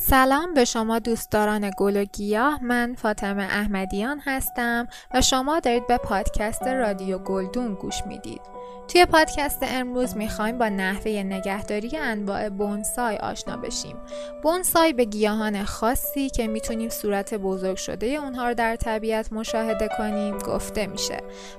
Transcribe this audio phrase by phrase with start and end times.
[0.00, 2.64] سلام به شما دوستداران گل و گیاه.
[2.64, 8.40] من فاطمه احمدیان هستم و شما دارید به پادکست رادیو گلدون گوش می‌دید.
[8.88, 13.96] توی پادکست امروز می‌خوایم با نحوه نگهداری انواع بونسای آشنا بشیم.
[14.42, 20.38] بونسای به گیاهان خاصی که می‌تونیم صورت بزرگ شده اونها رو در طبیعت مشاهده کنیم
[20.38, 21.16] گفته میشه.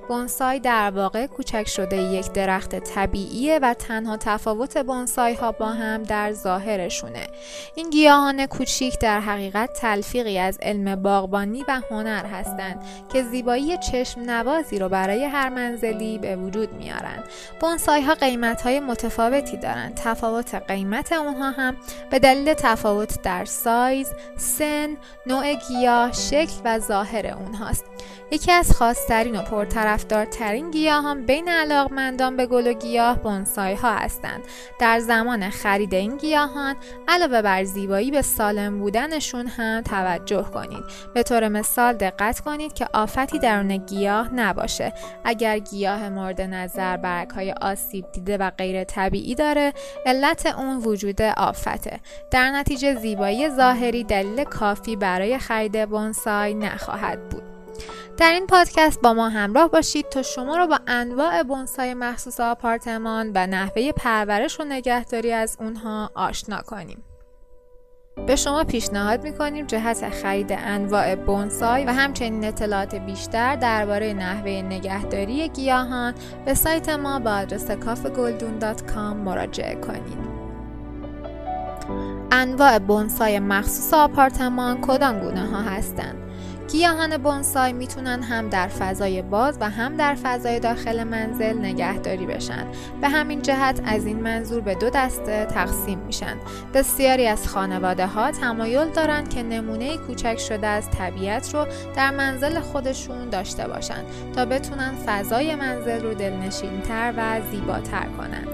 [0.08, 6.02] بونسای در واقع کوچک شده یک درخت طبیعیه و تنها تفاوت بونسای ها با هم
[6.02, 7.26] در ظاهرشونه.
[7.74, 14.20] این گیاهان کوچیک در حقیقت تلفیقی از علم باغبانی و هنر هستند که زیبایی چشم
[14.20, 17.24] نوازی رو برای هر منزلی به وجود میارن.
[17.60, 19.94] بونسای ها قیمت های متفاوتی دارند.
[19.94, 21.76] تفاوت قیمت اونها هم
[22.10, 24.96] به دلیل تفاوت در سایز سن
[25.26, 27.84] نوع گیاه شکل و ظاهر اونهاست.
[28.32, 34.40] یکی از خاصترین و پرطرفدارترین گیاهان بین علاقمندان به گل و گیاه بونسای ها هستند.
[34.80, 36.76] در زمان خرید این گیاهان
[37.08, 40.84] علاوه بر زیبایی به سالم بودنشون هم توجه کنید.
[41.14, 44.92] به طور مثال دقت کنید که آفتی درون گیاه نباشه.
[45.24, 49.72] اگر گیاه مورد نظر برگ های آسیب دیده و غیر طبیعی داره.
[50.06, 52.00] علت اون وجود آفته.
[52.30, 57.42] در نتیجه زیبایی ظاهری دلیل کافی برای خرید بونسای نخواهد بود.
[58.16, 63.32] در این پادکست با ما همراه باشید تا شما را با انواع بونسای مخصوص آپارتمان
[63.34, 67.02] و نحوه پرورش و نگهداری از اونها آشنا کنیم.
[68.26, 75.48] به شما پیشنهاد می‌کنیم جهت خرید انواع بونسای و همچنین اطلاعات بیشتر درباره نحوه نگهداری
[75.48, 80.30] گیاهان به سایت ما با آدرس کافگلدون.com مراجعه کنید.
[82.32, 86.29] انواع بونسای مخصوص آپارتمان کدام گونه ها هستند؟
[86.72, 92.66] گیاهان بونسای می‌تونن هم در فضای باز و هم در فضای داخل منزل نگهداری بشن.
[93.00, 96.36] به همین جهت از این منظور به دو دسته تقسیم میشن.
[96.74, 102.60] بسیاری از خانواده ها تمایل دارند که نمونه کوچک شده از طبیعت رو در منزل
[102.60, 104.04] خودشون داشته باشن
[104.36, 108.44] تا بتونن فضای منزل رو دلنشینتر و زیباتر کنن.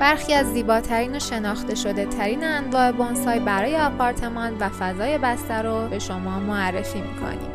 [0.00, 5.88] برخی از زیباترین و شناخته شده ترین انواع بونسای برای آپارتمان و فضای بسته رو
[5.88, 7.53] به شما معرفی می‌کنیم.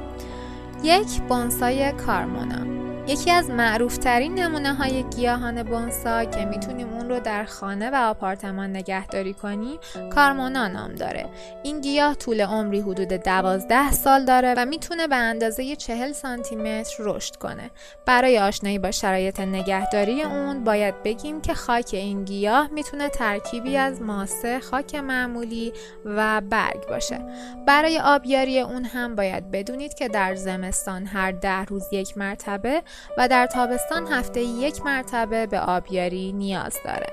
[0.84, 2.79] یک بونسای کارمونا
[3.10, 8.70] یکی از معروفترین نمونه های گیاهان بونسا که می‌تونیم اون رو در خانه و آپارتمان
[8.70, 9.80] نگهداری کنیم
[10.16, 11.26] کارمونا نام داره.
[11.64, 16.96] این گیاه طول عمری حدود 12 سال داره و می‌تونه به اندازه 40 سانتی متر
[17.00, 17.72] رشد کنه.
[18.06, 24.02] برای آشنایی با شرایط نگهداری اون باید بگیم که خاک این گیاه می‌تونه ترکیبی از
[24.02, 25.74] ماسه خاک معمولی
[26.06, 27.20] و برگ باشه.
[27.68, 32.82] برای آبیاری اون هم باید بدونید که در زمستان هر ده روز یک مرتبه
[33.18, 37.08] و در تابستان هفته یک مرتبه به آبیاری نیاز داره.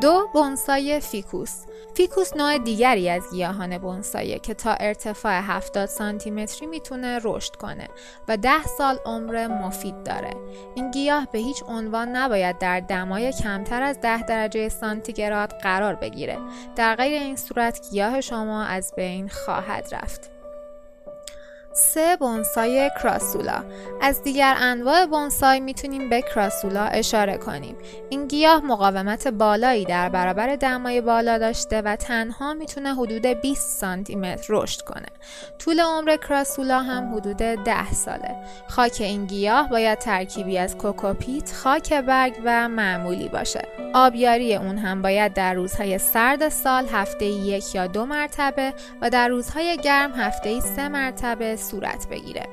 [0.00, 6.66] دو بونسای فیکوس فیکوس نوع دیگری از گیاهان بونسایه که تا ارتفاع 70 سانتی متری
[6.66, 7.88] می‌تونه رشد کنه
[8.28, 10.30] و 10 سال عمر مفید داره.
[10.74, 16.38] این گیاه به هیچ عنوان نباید در دمای کمتر از 10 درجه سانتیگراد قرار بگیره.
[16.76, 20.41] در غیر این صورت گیاه شما از بین خواهد رفت.
[21.74, 23.64] سه بونسای کراسولا.
[24.00, 27.76] از دیگر انواع بونسای می‌تونیم به کراسولا اشاره کنیم.
[28.10, 34.16] این گیاه مقاومت بالایی در برابر دمای بالا داشته و تنها می‌تونه حدود 20 سانتی
[34.16, 35.06] متر رشد کنه.
[35.58, 38.36] طول عمر کراسولا هم حدود 10 ساله.
[38.68, 43.68] خاک این گیاه باید ترکیبی از کوکوپیت خاک برگ و معمولی باشه.
[43.94, 48.72] آبیاری اون هم باید در روزهای سرد سال هفته یک یا دو مرتبه
[49.02, 52.46] و در روزهای گرم هفته سه مرتبه صورت بگیره.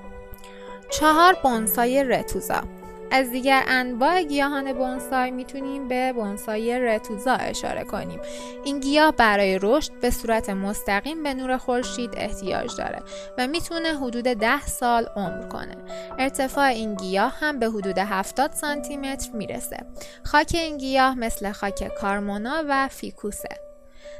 [0.92, 2.64] چهار بونسای رتوزا.
[3.12, 8.20] از دیگر انواع گیاهان بونسای می‌تونیم به بونسای رتوزا اشاره کنیم.
[8.64, 13.00] این گیاه برای رشد به صورت مستقیم به نور خورشید احتیاج داره
[13.38, 15.76] و می‌تونه حدود 10 سال عمر کنه.
[16.20, 19.78] ارتفاع این گیاه هم به حدود 70 سانتی متر می‌رسه.
[20.24, 23.69] خاک این گیاه مثل خاک کارمونا و فیکوسه.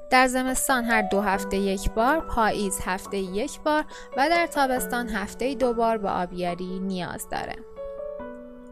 [0.10, 3.86] در زمستان هر دو هفته یک بار، پاییز هفته یک بار
[4.18, 7.56] و در تابستان هفته دو بار به آبیاری نیاز داره.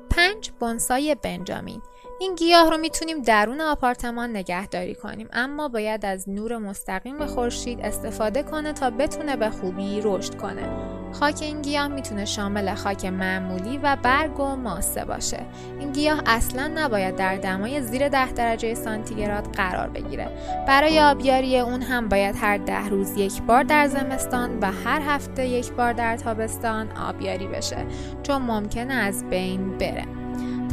[0.10, 0.52] 5.
[0.60, 1.82] بونسای بنجامین
[2.20, 8.44] این گیاه رو می‌تونیم درون آپارتمان نگهداری کنیم اما باید از نور مستقیم خورشید استفاده
[8.44, 13.98] کنه تا بتونه به خوبی رشد کنه خاک این گیاه می‌تونه شامل خاک معمولی و
[14.04, 15.46] برگ و ماسه باشه.
[15.80, 20.30] این گیاه اصلا نباید در دمای زیر ده درجه سانتیگراد قرار بگیره.
[20.68, 25.48] برای آبیاری اون هم باید هر ده روز یک بار در زمستان و هر هفته
[25.48, 27.86] یک بار در تابستان آبیاری بشه
[28.24, 30.06] چون ممکنه از بین بره.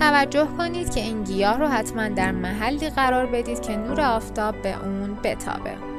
[0.01, 4.85] توجه کنید که این گیاه رو حتما در محلی قرار بدید که نور آفتاب به
[4.85, 5.94] اون بتابه.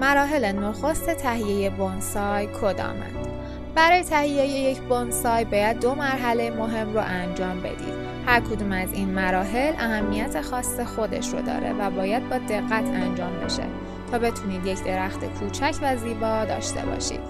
[0.00, 3.28] مراحل نخست تهیه بونسای کدامند؟
[3.74, 7.94] برای تهیه یک بونسای باید دو مرحله مهم رو انجام بدید.
[8.26, 13.40] هر کدوم از این مراحل اهمیت خاص خودش رو داره و باید با دقت انجام
[13.44, 13.62] بشه
[14.10, 17.20] تا بتونید یک درخت کوچک و زیبا داشته باشید.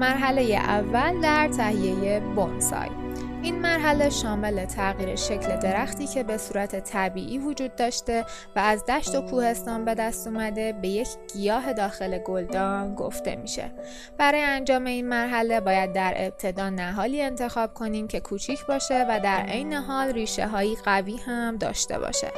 [0.00, 3.05] مرحله اول در تهیه بونسای
[3.46, 8.24] این مرحله شامل تغییر شکل درختی که به صورت طبیعی وجود داشته
[8.56, 13.72] و از دشت و کوهستان به دست اومده به یک گیاه داخل گلدان گفته میشه.
[14.18, 19.42] برای انجام این مرحله باید در ابتدا نهالی انتخاب کنیم که کوچیک باشه و در
[19.42, 22.30] عین حال ریشه هایی قوی هم داشته باشه.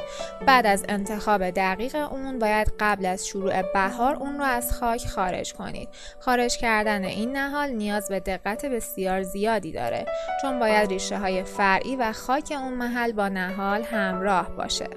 [0.47, 5.53] بعد از انتخاب دقیق اون باید قبل از شروع بهار اون رو از خاک خارج
[5.53, 5.89] کنید.
[6.19, 10.05] خارج کردن این نهال نیاز به دقت بسیار زیادی داره
[10.41, 14.87] چون باید ریشه های فرعی و خاک اون محل با نهال همراه باشه.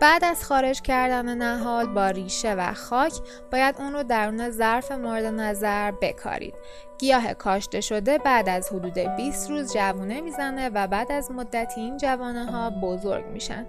[0.00, 3.12] بعد از خارج کردن نهال با ریشه و خاک
[3.52, 6.54] باید اون رو درون ظرف مورد نظر بکارید.
[6.98, 11.96] گیاه کاشته شده بعد از حدود 20 روز جوونه می‌زنه و بعد از مدتی این
[11.96, 13.66] جوانه ها بزرگ میشن.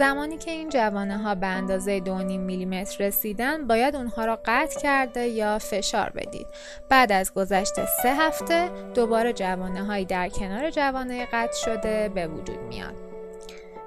[0.00, 5.26] زمانی که این جوانه ها به اندازه 2.5 میلیمتر رسیدن باید اونها را قطع کرده
[5.26, 6.46] یا فشار بدید.
[6.88, 12.58] بعد از گذشت سه هفته دوباره جوانه هایی در کنار جوانه قطع شده به وجود
[12.68, 13.09] میاد.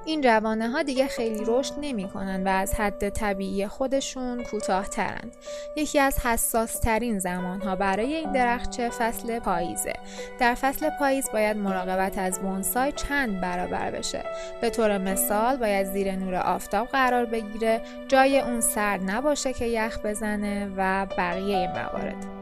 [0.05, 5.35] این جوانه ها دیگه خیلی رشد نمی کنن و از حد طبیعی خودشون کوتاه ترند.
[5.77, 9.93] یکی از حساس ترین زمان ها برای این درخچه فصل پاییزه.
[10.39, 14.23] در فصل پاییز باید مراقبت از بونسای چند برابر بشه.
[14.61, 19.99] به طور مثال باید زیر نور آفتاب قرار بگیره، جای اون سرد نباشه که یخ
[20.03, 22.32] بزنه و بقیه موارد.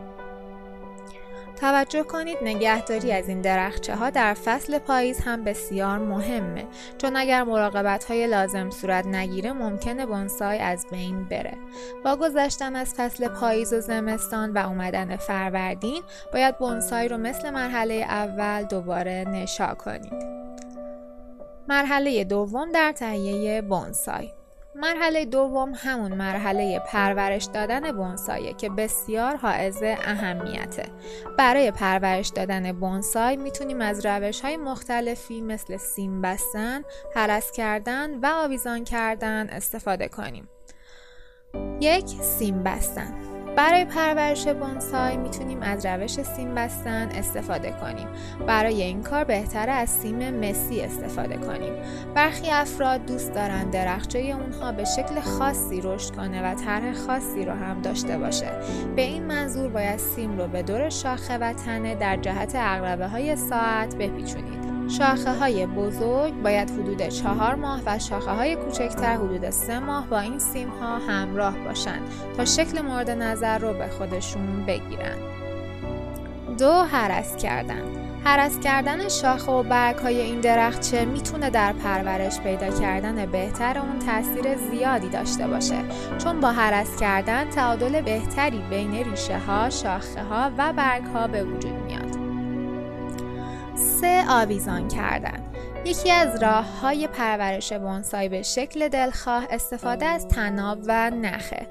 [1.61, 6.65] توجه کنید نگهداری از این درخچه ها در فصل پاییز هم بسیار مهمه
[6.97, 11.57] چون اگر مراقبت های لازم صورت نگیره ممکنه بونسای از بین بره.
[12.05, 16.03] با گذشتن از فصل پاییز و زمستان و اومدن فروردین
[16.33, 20.41] باید بونسای رو مثل مرحله اول دوباره نشا کنید.
[21.67, 24.31] مرحله دوم در تهیه بونسای.
[24.75, 30.85] مرحله دوم همون مرحله پرورش دادن بونسایه که بسیار حائز اهمیته.
[31.37, 36.83] برای پرورش دادن بونسای می‌تونیم از روش های مختلفی مثل سیم بستن،
[37.15, 40.49] حرس کردن و آویزان کردن استفاده کنیم.
[41.81, 48.07] یک سیم بستن برای پرورش بونسای می‌تونیم از روش سیم بستن استفاده کنیم.
[48.47, 51.73] برای این کار بهتره از سیم مسی استفاده کنیم.
[52.15, 57.51] برخی افراد دوست دارن درخچه اونها به شکل خاصی رشد کنه و طرح خاصی رو
[57.51, 58.51] هم داشته باشه.
[58.95, 63.35] به این منظور باید سیم رو به دور شاخه و تنه در جهت اقربه های
[63.35, 64.60] ساعت بپیچونید.
[64.97, 70.19] شاخه های بزرگ باید حدود چهار ماه و شاخه های کوچکتر حدود سه ماه با
[70.19, 72.01] این سیم ها همراه باشند
[72.37, 75.17] تا شکل مورد نظر رو به خودشون بگیرن.
[76.59, 77.81] دو حرس کردن
[78.23, 83.99] حرس کردن شاخه و برگ های این درخچه می‌تونه در پرورش پیدا کردن بهتر اون
[83.99, 85.83] تاثیر زیادی داشته باشه
[86.23, 91.43] چون با حرس کردن تعادل بهتری بین ریشه ها، شاخه ها و برگ ها به
[91.43, 92.00] وجود میاد.
[94.01, 95.43] سه آویزان کردن
[95.85, 101.67] یکی از راه های پرورش بونسای به شکل دلخواه استفاده از تناب و نخه.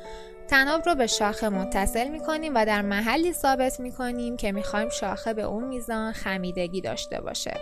[0.49, 4.62] تناب رو به شاخه متصل می کنیم و در محلی ثابت می کنیم که می
[4.62, 7.54] خواهیم شاخه به اون میزان خمیدگی داشته باشه.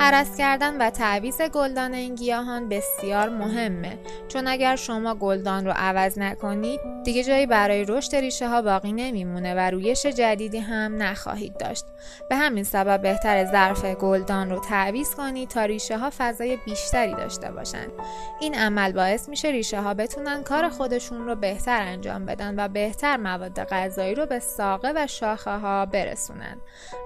[0.00, 3.98] حرس کردن و تعویز گلدان این گیاهان بسیار مهمه.
[4.28, 9.54] چون اگر شما گلدان رو عوض نکنید دیگه جایی برای رشد ریشه ها باقی نمیمونه
[9.54, 11.84] و رویش جدیدی هم نخواهید داشت.
[12.28, 17.50] به همین سبب بهتر ظرف گلدان رو تعویز کنید تا ریشه ها فضای بیشتری داشته
[17.50, 17.92] باشند
[18.40, 23.16] این عمل باعث میشه ریشه ها بتونن کار خودشون رو بهتر انجام بدن و بهتر
[23.16, 26.56] مواد غذایی رو به ساقه و شاخه ها برسونن.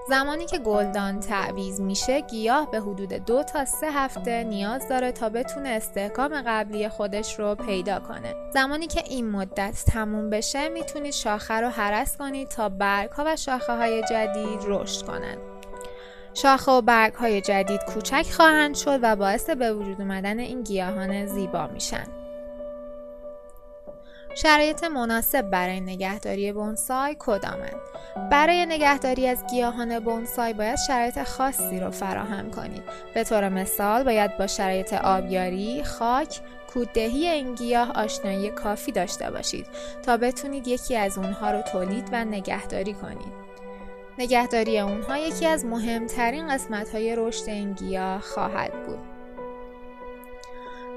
[0.09, 5.29] زمانی که گلدان تعویز میشه گیاه به حدود دو تا سه هفته نیاز داره تا
[5.29, 8.35] بتونه استحکام قبلی خودش رو پیدا کنه.
[8.53, 13.35] زمانی که این مدت تموم بشه می‌تونید شاخه رو حرس کنید تا برگ ها و
[13.35, 15.37] شاخه های جدید رشد کنند
[16.33, 21.25] شاخه و برگ های جدید کوچک خواهند شد و باعث به وجود اومدن این گیاهان
[21.25, 22.22] زیبا میشن.
[24.35, 27.75] شرایط مناسب برای نگهداری بونسای کدامند؟
[28.31, 32.83] برای نگهداری از گیاهان بونسای باید شرایط خاصی رو فراهم کنید.
[33.13, 36.39] به طور مثال باید با شرایط آبیاری، خاک،
[36.73, 39.65] کوددهی این گیاه آشنایی کافی داشته باشید
[40.05, 43.43] تا بتونید یکی از اونها رو تولید و نگهداری کنید.
[44.17, 49.12] نگهداری اونها یکی از مهمترین قسمت های رشد این گیاه خواهد بود.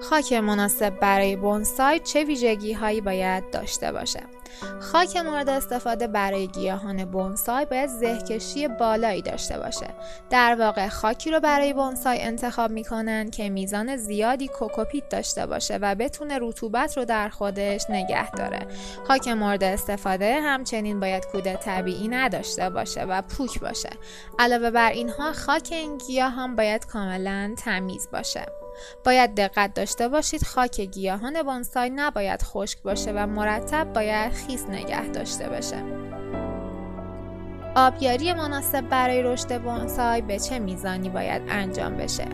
[0.03, 4.21] خاک مناسب برای بونسای چه ویژگی هایی باید داشته باشه؟
[4.81, 9.87] خاک مورد استفاده برای گیاهان بونسای باید زهکشی بالایی داشته باشه.
[10.31, 15.95] در واقع خاکی رو برای بونسای انتخاب می‌کنن که میزان زیادی کوکوپیت داشته باشه و
[15.95, 18.67] بتونه رطوبت رو در خودش نگه داره.
[19.09, 23.91] خاک مورد استفاده همچنین باید کود طبیعی نداشته باشه و پوک باشه.
[24.39, 28.47] علاوه بر اینها خاک این گیاهان باید کاملا تمیز باشه.
[29.05, 35.07] باید دقت داشته باشید خاک گیاهان بانسای نباید خشک باشه و مرتب باید خیس نگه
[35.07, 36.07] داشته باشه.
[37.77, 42.27] آبیاری مناسب برای رشد بونسای به چه میزانی باید انجام بشه؟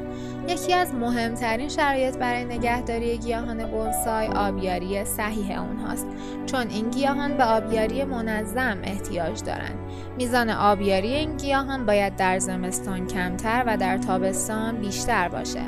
[0.48, 6.06] یکی از مهمترین شرایط برای نگهداری گیاهان بونسای آبیاری صحیح اونهاست
[6.46, 9.78] چون این گیاهان به آبیاری منظم احتیاج دارند.
[10.22, 15.62] میزان آبیاری این گیاهان باید در زمستان کمتر و در تابستان بیشتر باشه.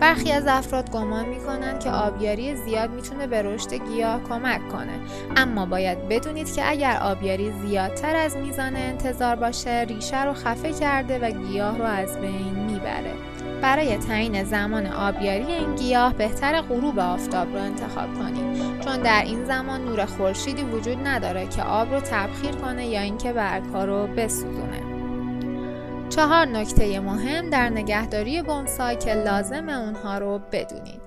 [0.00, 5.00] برخی از افراد گمان می‌کنند که آبیاری زیاد می‌تونه به رشد گیاه کمک کنه.
[5.36, 11.18] اما باید بدونید که اگر آبیاری زیادتر از میزان انتظار باشه ریشه رو خفه کرده
[11.18, 13.12] و گیاه رو از بین می‌بره.
[13.62, 19.44] برای تعیین زمان آبیاری این گیاه بهتر غروب آفتاب رو انتخاب کنید چون در این
[19.44, 24.90] زمان نور خورشیدی وجود نداره که آب رو تبخیر کنه یا اینکه برگها رو بسوزونه.
[26.08, 30.99] چهار نکته مهم در نگهداری بونسای که لازم اونها رو بدونید.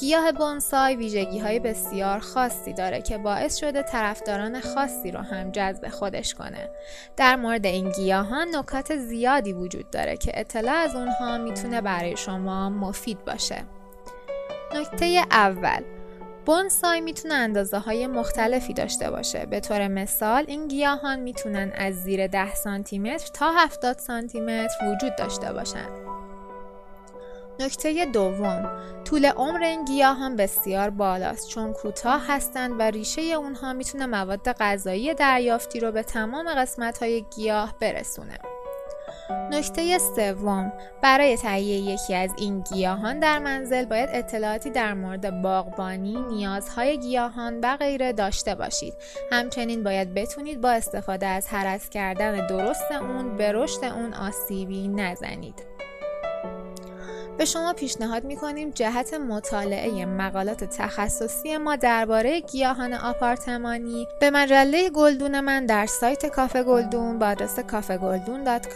[0.00, 5.88] گیاه بونسای ویژگی های بسیار خاصی داره که باعث شده طرفداران خاصی رو هم جذب
[5.88, 6.70] خودش کنه.
[7.16, 12.70] در مورد این گیاهان نکات زیادی وجود داره که اطلاع از اونها می‌تونه برای شما
[12.70, 13.64] مفید باشه.
[14.74, 15.82] نکته اول
[16.46, 19.46] بونسای می‌تونه اندازه های مختلفی داشته باشه.
[19.46, 24.84] به طور مثال این گیاهان می‌تونن از زیر 10 سانتی متر تا 70 سانتی متر
[24.84, 26.07] وجود داشته باشند
[27.60, 28.70] نکته دوم
[29.04, 35.14] طول عمر این گیاهان بسیار بالاست چون کوتاه هستند و ریشه اونها می‌تونه مواد غذایی
[35.14, 38.38] دریافتی رو به تمام قسمت های گیاه برسونه
[39.50, 40.72] نکته سوم
[41.02, 47.60] برای تهیه یکی از این گیاهان در منزل باید اطلاعاتی در مورد باغبانی، نیازهای گیاهان
[47.60, 48.94] و غیره داشته باشید.
[49.32, 55.77] همچنین باید بتونید با استفاده از حرس کردن درست اون به رشد اون آسیبی نزنید.
[57.38, 64.08] به شما پیشنهاد می‌کنیم جهت مطالعه مقالات تخصصی ما درباره گیاهان آپارتمانی.
[64.20, 67.98] به مجله گلدون من در سایت کافه گلدون با آدرس کافه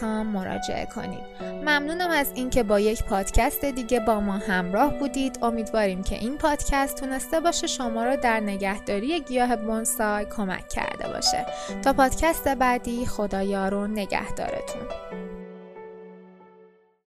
[0.03, 1.23] مراجعه کنید.
[1.41, 5.39] ممنونم از اینکه با یک پادکست دیگه با ما همراه بودید.
[5.41, 11.45] امیدواریم که این پادکست تونسته باشه شما را در نگهداری گیاه بونسای کمک کرده باشه.
[11.81, 14.87] تا پادکست بعدی خدایا رو نگهدارتون.